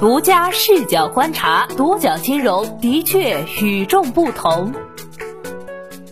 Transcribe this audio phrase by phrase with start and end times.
[0.00, 4.72] 独家视角观察，独角金融的确与众不同。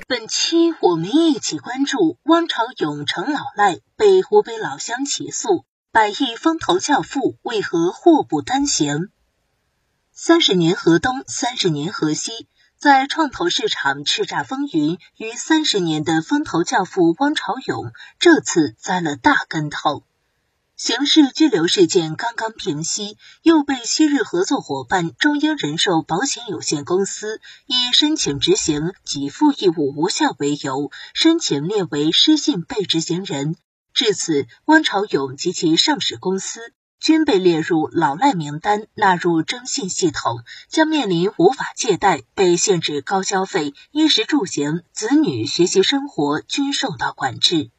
[0.08, 9.10] 本期我们一起关注汪潮永成老赖被湖北老乡起诉，百亿风投教父为何祸不单行？
[10.12, 20.02] 三十年河东，三十年河西，在创投市场叱咤风云逾三十年的风投教父汪潮永，这次栽了大跟头。
[20.76, 33.56] 刑事拘留事件刚刚平息，又被昔日合作伙伴中英人寿保险有限公司以申请执行给付义务无效为由，申请列为失信被执行人。
[33.94, 36.60] 至此，汪朝永及其上市公司
[37.00, 47.70] 均被列入老赖名单，纳入征信系统，将面临无法借贷、被限制高消费、衣食住行、子女学习生活均受到管制。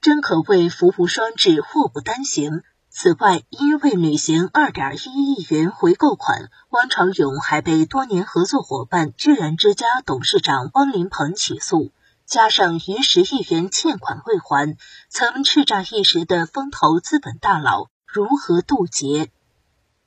[0.00, 2.62] 真可谓福无双至，祸不单行。
[2.88, 11.92] 此外，因未履行二点一亿元回购款，汪朝永还被多年合作伙伴智然之家董事长汪林鹏起诉，
[12.24, 14.78] 加上逾十亿元欠款未还，
[15.10, 19.30] 曾叱咤一时的风投资本大佬如何渡劫？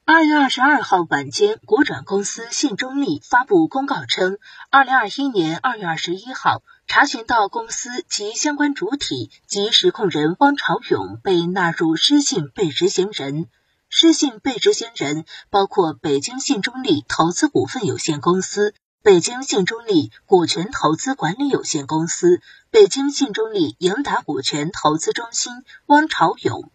[0.05, 4.39] 二月二十二号晚间，国转公司信中立发布公告称，
[4.71, 13.45] 二零二一年二月二十一号，查询到公司及相关主体及实控人汪朝勇被纳入失信被执行人。
[13.89, 18.73] 失信被执行人包括北京信中利投资股份有限公司、
[19.03, 26.71] 北京信中利股权投资管理有限公司、北京信中利盈达股权投资中心汪朝勇。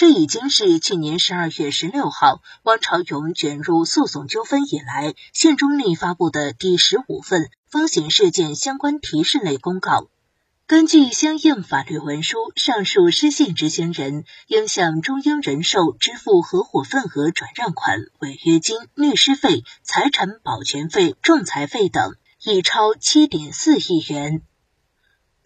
[0.00, 10.08] 这已经是去年十二月十六号汪朝勇卷入诉讼纠纷以来，信中立发布的第十五份风险事件相关提示类公告。
[10.66, 24.40] 根据相应法律文书，上述失信执行人应向中英人寿支付合伙份额转让款、违约金、律师费、财产保全费、仲裁费等，已超七点四亿元。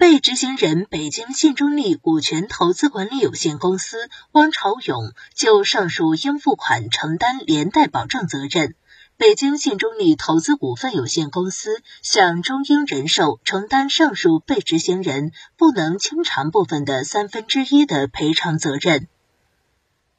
[0.05, 8.75] 被执行人北京信中利股权投资管理有限公司汪朝勇就上述应付款承担连带保证责任，
[9.17, 19.09] 北京信中利投资股份有限公司向中英人寿承担上述被执行人不能清偿部分的三分之一的赔偿责任。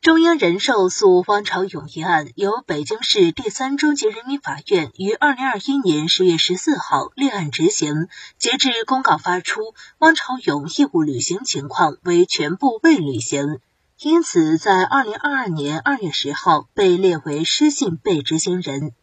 [0.01, 8.07] 中央人寿诉汪朝勇一案，由北京市第三中级人民法院于二零二一年十月十四号立案执行。
[8.38, 13.59] 截至公告发出，汪朝勇义务履行情况为全部未履行，
[14.00, 18.94] 因此在二零二二年二月十号被列为失信被执行人。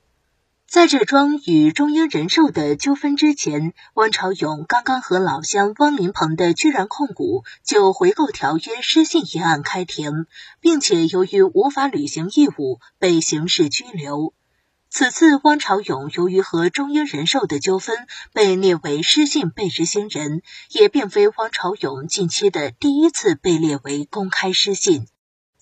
[0.72, 10.24] 在这桩与中英人寿的纠纷之前，汪朝永刚刚和老乡汪林鹏的居然控股就回购条约失信一案开庭，
[10.62, 14.32] 并且由于无法履行义务被刑事拘留。
[14.88, 20.40] 此次汪朝永由于和中英人寿的纠纷被列为失信被执行人，
[20.70, 25.06] 也并非汪朝永近期的第一次被列为公开失信。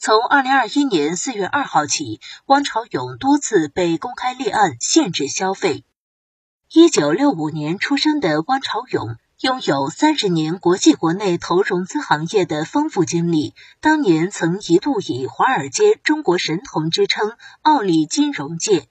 [0.03, 5.85] 从二零二一年四月二号起，汪朝永多次被公开立案限制消费。
[6.73, 13.55] 一九六五年出生的汪朝永，拥有三十年国际国内投融资行业的丰富经历。
[13.83, 18.89] 当年曾一度以“华尔街中国神童”之称，傲立金融界。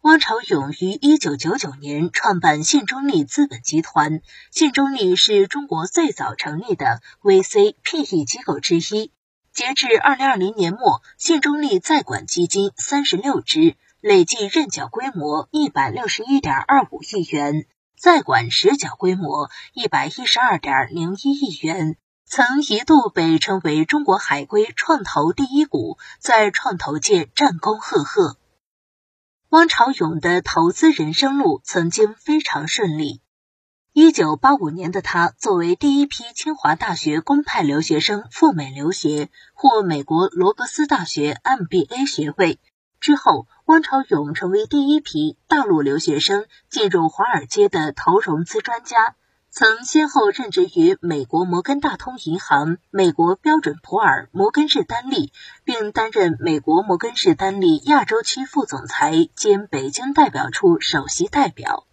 [0.00, 9.12] 汪朝勇于一九九九年创办信中立资本集团，信中立是中国最早成立的 VC PE 机构之一。
[9.52, 17.66] 截至二零二零年末，信中立在管基金三十六只，累计认缴规模一百六十一点二五亿元，
[17.98, 28.36] 在管实缴规模一百一十二点零一亿元，曾一度被称为中国海归创投第一股，在创投界战功赫赫。
[29.48, 33.20] 汪朝永的投资人生路曾经非常顺利。
[33.92, 42.60] 一九八五年的他，作为第一批清华大学公派留学生赴美留学，获美国罗格斯大学 MBA 学位。
[43.00, 49.16] 之后，汪朝永成为第一批大陆留学生进入华尔街的投融资专家，
[49.50, 55.32] 曾先后任职于美国摩根大通银行、美国标准普尔、摩根士丹利，
[55.64, 61.88] 并担任美国摩根士丹利亚洲区副总裁兼北京代表处首席代表。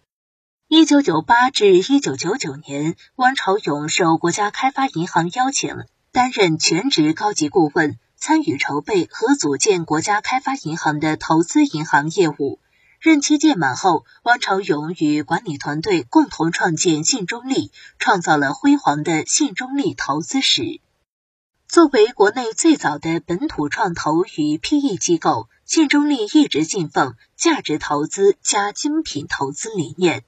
[0.70, 12.60] 一九九八至一九九九年，汪朝永受国家开发银行邀请，担任全职高级顾问，参与筹备和组建国家开发银行的投资银行业务。
[13.00, 20.82] 任期届满后，汪朝永与管理团队共同创建信中立，创造了辉煌的信中立投资史。
[21.66, 30.24] 作为国内最早的本土创投与 PE 机构，信中利一直信奉价值投资加精品投资理念，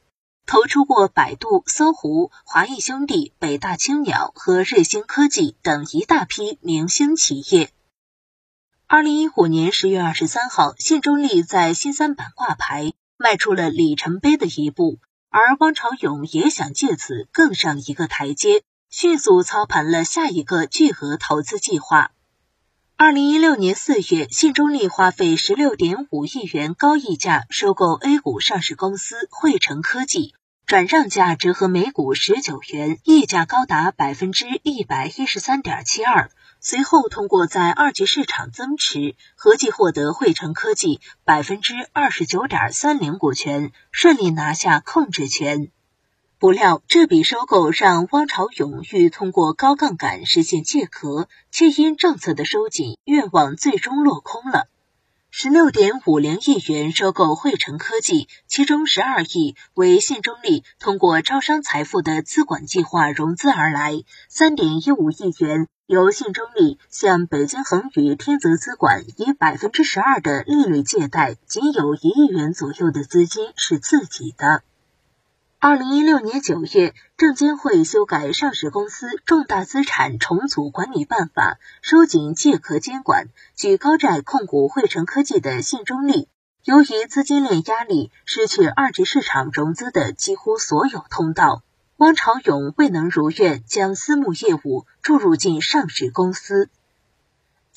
[0.51, 7.71] 投出过百度、搜狐、华谊兄弟、北大青鸟和瑞星科技等一大批明星企业。
[8.89, 14.99] 二零一五年十月二十三号，信中利在新三板挂牌，迈出了里程碑的一步，
[15.29, 18.65] 而汪朝勇也想借此更上一个台阶。
[18.91, 22.11] 迅速操盘了下一个巨额投资计划。
[22.97, 30.35] 二零一六年四月，信中利花费十六点五亿元高溢价收购 A 股上市公司汇成科技，
[30.71, 36.31] 转让价折合每股十九元，溢价高达百分之一百一十三点七二。
[36.61, 45.73] 随后通过在二级市场增持，合计获得汇成科技百分之二十九点三零股权，顺利拿下控制权。
[46.39, 54.69] 不料，这笔收购让汪朝勇欲通过高杠杆实现借壳，却因政策的收紧，愿望最终落空了。
[55.33, 74.65] 十六点五零亿元收购汇成科技，其中十二亿为信中利通过招商财富的资管计划融资而来，三点一五亿元由信中利向北京恒宇天泽资管以百分之十二的利率借贷，仅有一亿元左右的资金是自己的。
[75.63, 86.29] 二零一六年九月，证监会修改《上市公司重大资产重组管理办法》，收紧借壳监管，举高债控股汇成科技的信中利，
[86.65, 91.63] 由于资金链压力，失去二级市场融资的几乎所有通道。
[91.99, 96.71] 汪朝勇未能如愿将私募业务注入进上市公司。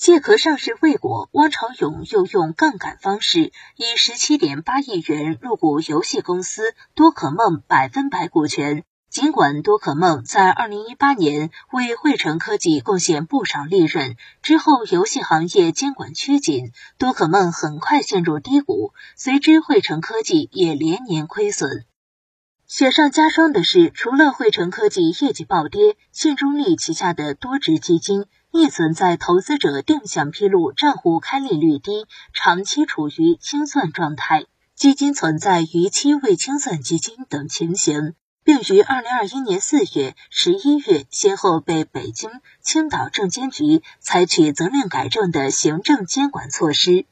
[0.04, 8.84] 借壳上市未果，汪朝勇又用杠杆方式，以十七点八亿元入股游戏公司多可梦百分百股权。
[9.10, 21.86] 尽管多可梦在二零一八年为汇成科技贡献不少利润，之后游戏行业监管趋紧，多可梦很快陷入低谷，随之汇成科技也连年亏损。
[22.68, 28.26] 雪上加霜的是，除了汇成科技业绩暴跌，信中利旗下的多只基金。
[28.56, 34.46] 亦存在投资者定向披露账户开利率低、长期处于清算状态、
[34.76, 38.14] 基金存在逾期未清算基金等情形，
[38.44, 42.30] 并于二零二一年四月、十一月先后被北京、
[42.62, 47.08] 青岛证监局采取责令改正的行政监管措施。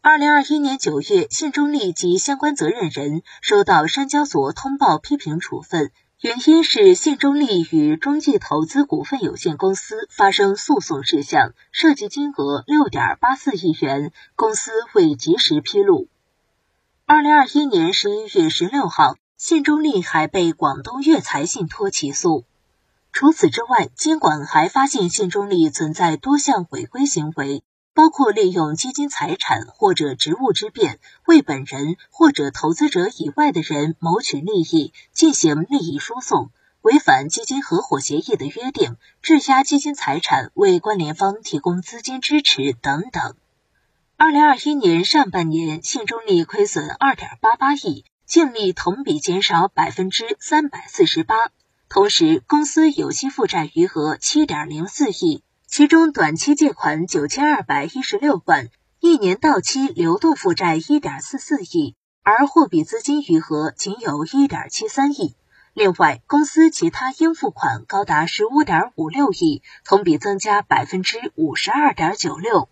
[0.00, 5.92] 二零二一年九月，信中利及相关责任人收到深交所通报批评处分。
[6.24, 16.08] 原因是信中利与中纪投资股份有限公司发生诉讼事项，涉及金额六点八四亿元，公司未及时披露。
[17.04, 22.44] 二零二一年十一月十六号，信中利还被广东粤财信托起诉。
[23.12, 27.62] 除此之外，监管还发现信中利存在多项违规行为。
[27.94, 36.50] 包括利用基金财产或者职务之便，为本人或者投资者以外的人谋取利益，进行利益输送，
[36.82, 43.36] 违反基金合伙协议的约定，质押基金财产为关联方提供资金支持等等。
[44.16, 51.36] 二零二一年上半年，信中利亏损二点八八亿，净利同比减少百分之三百四十八，
[51.88, 55.44] 同时公司有息负债余额七点零四亿。
[55.76, 58.68] 其中短期借款九千二百一十六万，
[59.00, 65.34] 一年到期流动负债一点四四亿，而货币资金余额仅有一点七三亿。
[65.72, 72.68] 另外，公司其他应付款高达十五点五六亿，同比增加百分之五十二点九六。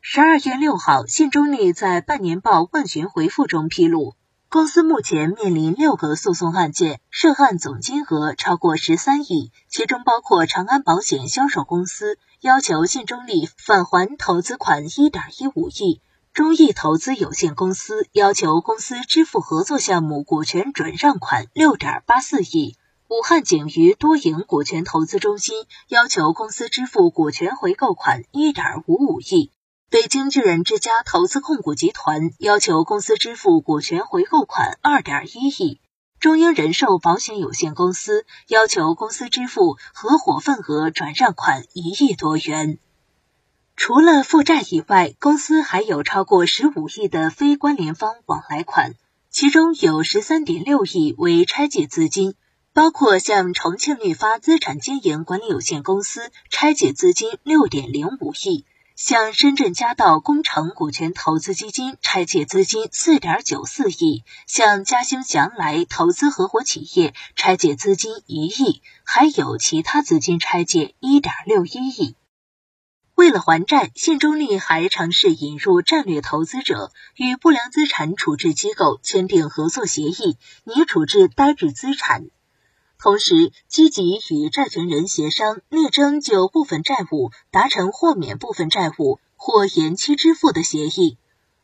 [0.00, 4.16] 十二月六号，信中利在半年报问询回复中披露。
[4.52, 16.00] 公司目前面临六个诉讼案件，涉案总金额超过十三亿，其中包括长安保险销售公司要求信中利返还投资款一点一五亿，
[16.32, 22.74] 中意投资有限公司要求公司支付合作项目股权转让款六点八四亿，
[23.06, 29.52] 武汉景瑜多赢股权投资中心要求公司支付股权回购款一点五五亿。
[29.90, 35.80] 北京巨人之家投资控股集团要求公司支付股权回购款二点一亿，
[36.20, 42.78] 中英人寿保险有限公司要求公司支付合伙份额转让款一亿多元。
[43.74, 48.94] 除了负债以外，公司还有超过十五亿的非关联方往来款，
[49.28, 52.36] 其中有十三点六亿为拆借资金，
[52.72, 58.64] 包括向重庆绿发资产经营管理有限公司拆借资金六点零五亿。
[59.02, 72.14] 向深圳嘉道工程股权投资基金拆借资金四点九四亿，向嘉兴祥来投资合伙企业拆借资金一亿，还有其他资金拆借一点六一亿。
[73.14, 82.26] 为了还债，信中利还尝试引入战略投资者，与不良资产处置机构签订合作协议，拟处置呆滞资产。
[83.02, 91.16] 同时，积极与债权人协商，力争就部分债务达成豁免部分债务或延期支付的协议。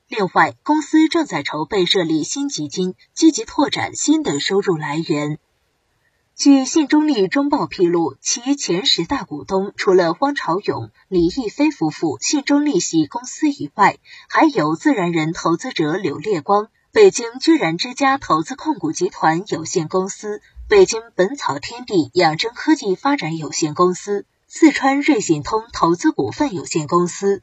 [0.09, 5.39] 另外，公司正在筹备设立新基金，积极拓展新的收入来源。
[6.35, 27.43] 据信中利中报披露，其前十大股东除了汪朝勇、李毅飞夫妇信中利系公司以外，还有自然人投资者柳烈光、北京居然之家投资控股集团有限公司、北京本草天地养生科技发展有限公司、四川瑞信通投资股份有限公司、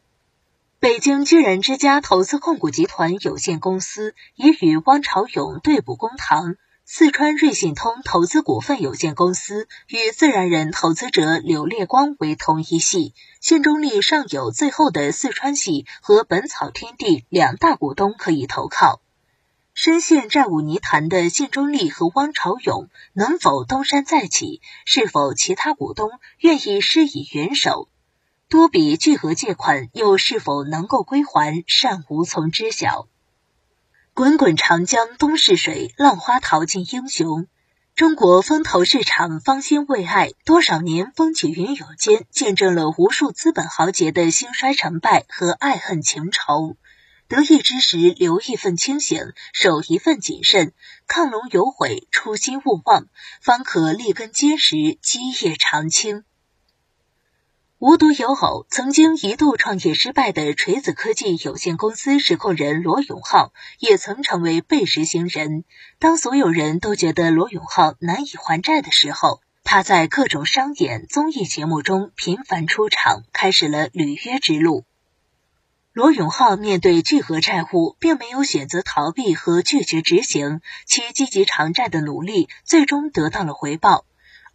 [0.79, 6.55] 北京居然之家投资控股集团有限公司也与汪朝勇对簿公堂。
[6.83, 18.99] 四川瑞信通投资股份有限公司与自然人投资者柳烈光为同一系，信中利尚有最后的四川系和本草天地两大股东可以投靠。
[19.73, 24.61] 深陷债务泥潭的信中利和汪朝勇能否东山再起？
[24.85, 27.89] 是否其他股东愿意施以援手？
[28.49, 31.63] 多笔巨额借款又是否能够归还？
[31.65, 33.07] 尚无从知晓。
[34.13, 37.47] 滚滚长江东逝水，浪花淘尽英雄。
[37.95, 46.77] 中国风投市场方兴未艾，多少年风起云涌间，见证了无数资本豪杰的兴衰成败和爱恨情仇。
[47.27, 50.73] 得意之时，留一份清醒，守一份谨慎，
[51.07, 53.07] 亢龙有悔，初心勿忘，
[53.41, 56.23] 方可立根结实，基业长青。
[57.79, 65.65] 无独有偶，曾经一度创业失败的锤子科技有限公司实控人罗永浩，也曾成为被执行人。
[65.99, 74.85] 当所有人都觉得罗永浩难以还债的时候，他在各种商演、综艺节目中频繁出场，开始了履约之路。
[75.93, 84.03] 罗永浩面对巨额债务，并没有选择逃避和拒绝执行，其积极偿债的努力最终得到了回报。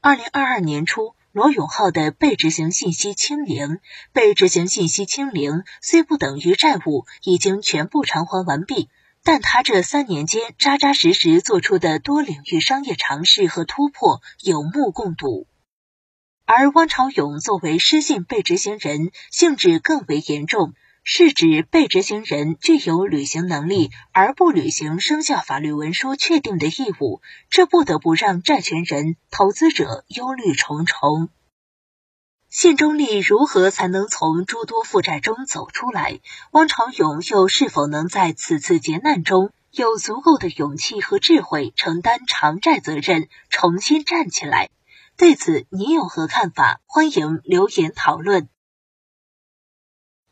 [0.00, 1.14] 二零二二年初。
[1.30, 3.78] 罗永浩的被执行信息清零，
[4.12, 8.88] 被执行信息清零虽不等于债务已经全部偿还完毕，
[9.22, 15.46] 但他这三年间扎扎实实做出的多领域商业尝试和突破有目共睹。
[16.44, 20.72] 而汪朝勇作为失信被执行人，性质更为严重。
[21.10, 31.30] 是指被执行人具有履行能力而不履行生效法律文书确定的义务，这不得不让债权人、投资者忧虑重重。
[32.50, 36.20] 信中利如何才能从诸多负债中走出来？
[36.50, 44.68] 汪朝勇又是否能在此次劫难中有足够的勇气和智慧承担偿债责任，重新站起来？
[45.16, 46.82] 对此，你有何看法？
[46.84, 48.50] 欢迎留言讨论。